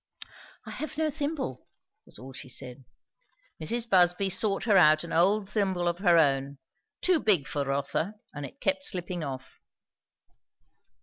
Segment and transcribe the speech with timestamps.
[0.65, 1.67] "I have no thimble,"
[2.07, 2.85] was all she said.
[3.63, 3.87] Mrs.
[3.87, 6.57] Busby sought her out an old thimble of her own,
[7.01, 9.61] too big for Rotha, and it kept slipping off.